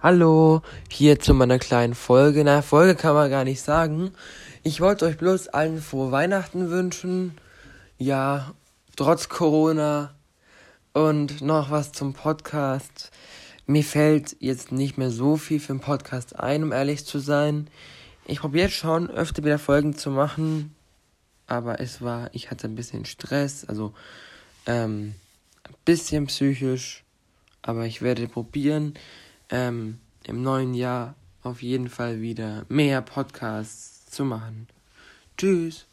[0.00, 2.44] Hallo, hier zu meiner kleinen Folge.
[2.44, 4.12] Na, Folge kann man gar nicht sagen.
[4.62, 7.36] Ich wollte euch bloß allen frohe Weihnachten wünschen.
[7.98, 8.54] Ja,
[8.94, 10.14] trotz Corona.
[10.92, 13.10] Und noch was zum Podcast.
[13.66, 17.68] Mir fällt jetzt nicht mehr so viel für den Podcast ein, um ehrlich zu sein.
[18.24, 20.76] Ich probiere jetzt schon, öfter wieder Folgen zu machen.
[21.48, 23.94] Aber es war, ich hatte ein bisschen Stress, also
[24.64, 25.16] ähm,
[25.64, 27.02] ein bisschen psychisch.
[27.62, 28.94] Aber ich werde probieren
[29.50, 34.68] ähm, im neuen Jahr auf jeden Fall wieder mehr Podcasts zu machen.
[35.36, 35.86] Tschüss.